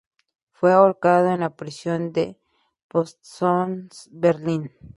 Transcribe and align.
Fue 0.51 0.73
ahorcado 0.73 1.31
en 1.31 1.41
la 1.41 1.55
prisión 1.55 2.11
de 2.11 2.35
Plötzensee, 2.87 4.09
Berlín. 4.11 4.71